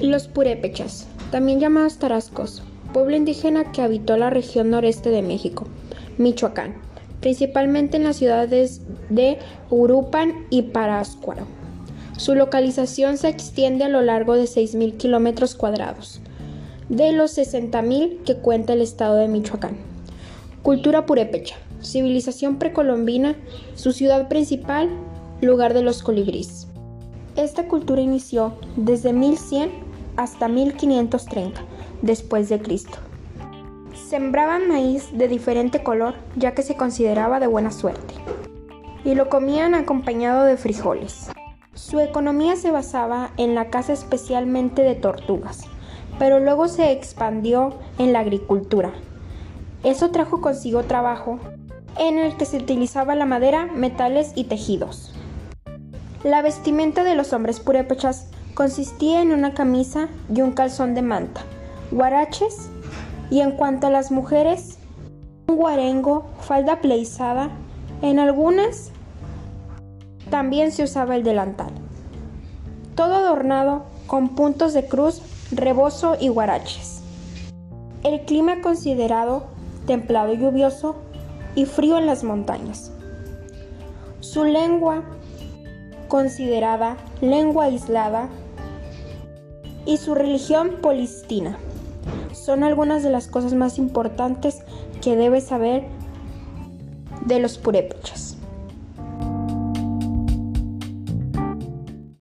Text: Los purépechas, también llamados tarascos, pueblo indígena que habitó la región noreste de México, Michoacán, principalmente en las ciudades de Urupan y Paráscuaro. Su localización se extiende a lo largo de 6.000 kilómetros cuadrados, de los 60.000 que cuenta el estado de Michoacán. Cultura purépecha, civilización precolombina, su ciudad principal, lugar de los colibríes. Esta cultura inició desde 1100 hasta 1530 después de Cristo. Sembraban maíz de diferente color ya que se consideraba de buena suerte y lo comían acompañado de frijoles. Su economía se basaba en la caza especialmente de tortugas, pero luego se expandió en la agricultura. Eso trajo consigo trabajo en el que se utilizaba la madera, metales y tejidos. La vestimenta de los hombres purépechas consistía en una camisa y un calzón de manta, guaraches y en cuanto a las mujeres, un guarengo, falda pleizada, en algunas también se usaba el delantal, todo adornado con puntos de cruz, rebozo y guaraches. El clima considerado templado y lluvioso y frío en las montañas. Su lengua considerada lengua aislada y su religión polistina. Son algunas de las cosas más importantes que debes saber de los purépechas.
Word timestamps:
Los 0.00 0.28
purépechas, 0.28 1.06
también 1.30 1.58
llamados 1.58 1.96
tarascos, 1.96 2.62
pueblo 2.92 3.16
indígena 3.16 3.72
que 3.72 3.80
habitó 3.80 4.18
la 4.18 4.28
región 4.28 4.68
noreste 4.68 5.08
de 5.08 5.22
México, 5.22 5.66
Michoacán, 6.18 6.74
principalmente 7.22 7.96
en 7.96 8.04
las 8.04 8.16
ciudades 8.16 8.82
de 9.08 9.38
Urupan 9.70 10.46
y 10.50 10.62
Paráscuaro. 10.62 11.46
Su 12.18 12.34
localización 12.34 13.16
se 13.16 13.28
extiende 13.28 13.84
a 13.84 13.88
lo 13.88 14.02
largo 14.02 14.34
de 14.34 14.44
6.000 14.44 14.98
kilómetros 14.98 15.54
cuadrados, 15.54 16.20
de 16.90 17.12
los 17.12 17.36
60.000 17.38 18.22
que 18.22 18.36
cuenta 18.36 18.74
el 18.74 18.82
estado 18.82 19.16
de 19.16 19.28
Michoacán. 19.28 19.78
Cultura 20.62 21.06
purépecha, 21.06 21.56
civilización 21.80 22.58
precolombina, 22.58 23.34
su 23.76 23.92
ciudad 23.92 24.28
principal, 24.28 24.90
lugar 25.40 25.72
de 25.72 25.82
los 25.82 26.02
colibríes. 26.02 26.66
Esta 27.36 27.66
cultura 27.66 28.02
inició 28.02 28.54
desde 28.76 29.14
1100 29.14 29.85
hasta 30.16 30.48
1530 30.48 31.60
después 32.02 32.48
de 32.48 32.60
Cristo. 32.60 32.98
Sembraban 34.08 34.68
maíz 34.68 35.16
de 35.16 35.28
diferente 35.28 35.82
color 35.82 36.14
ya 36.36 36.54
que 36.54 36.62
se 36.62 36.76
consideraba 36.76 37.40
de 37.40 37.46
buena 37.46 37.70
suerte 37.70 38.14
y 39.04 39.14
lo 39.14 39.28
comían 39.28 39.74
acompañado 39.74 40.44
de 40.44 40.56
frijoles. 40.56 41.30
Su 41.74 42.00
economía 42.00 42.56
se 42.56 42.70
basaba 42.70 43.30
en 43.36 43.54
la 43.54 43.70
caza 43.70 43.92
especialmente 43.92 44.82
de 44.82 44.94
tortugas, 44.94 45.64
pero 46.18 46.40
luego 46.40 46.68
se 46.68 46.90
expandió 46.90 47.74
en 47.98 48.12
la 48.12 48.20
agricultura. 48.20 48.92
Eso 49.84 50.10
trajo 50.10 50.40
consigo 50.40 50.82
trabajo 50.82 51.38
en 51.98 52.18
el 52.18 52.36
que 52.36 52.44
se 52.44 52.58
utilizaba 52.58 53.14
la 53.14 53.26
madera, 53.26 53.66
metales 53.66 54.32
y 54.34 54.44
tejidos. 54.44 55.14
La 56.24 56.42
vestimenta 56.42 57.04
de 57.04 57.14
los 57.14 57.32
hombres 57.32 57.60
purépechas 57.60 58.28
consistía 58.56 59.20
en 59.20 59.32
una 59.32 59.52
camisa 59.52 60.08
y 60.34 60.40
un 60.40 60.52
calzón 60.52 60.94
de 60.94 61.02
manta, 61.02 61.42
guaraches 61.90 62.70
y 63.30 63.40
en 63.40 63.50
cuanto 63.50 63.86
a 63.86 63.90
las 63.90 64.10
mujeres, 64.10 64.78
un 65.46 65.56
guarengo, 65.56 66.24
falda 66.40 66.80
pleizada, 66.80 67.50
en 68.00 68.18
algunas 68.18 68.92
también 70.30 70.72
se 70.72 70.84
usaba 70.84 71.16
el 71.16 71.22
delantal, 71.22 71.70
todo 72.94 73.16
adornado 73.16 73.84
con 74.06 74.30
puntos 74.30 74.72
de 74.72 74.88
cruz, 74.88 75.20
rebozo 75.52 76.16
y 76.18 76.28
guaraches. 76.28 77.02
El 78.04 78.22
clima 78.22 78.62
considerado 78.62 79.48
templado 79.86 80.32
y 80.32 80.38
lluvioso 80.38 80.96
y 81.54 81.66
frío 81.66 81.98
en 81.98 82.06
las 82.06 82.24
montañas. 82.24 82.90
Su 84.20 84.44
lengua 84.44 85.02
considerada 86.08 86.96
lengua 87.20 87.64
aislada 87.64 88.30
y 89.86 89.96
su 89.96 90.14
religión 90.14 90.72
polistina. 90.82 91.58
Son 92.32 92.64
algunas 92.64 93.02
de 93.02 93.10
las 93.10 93.28
cosas 93.28 93.54
más 93.54 93.78
importantes 93.78 94.62
que 95.00 95.16
debes 95.16 95.44
saber 95.44 95.84
de 97.24 97.38
los 97.38 97.58
purépechas. 97.58 98.35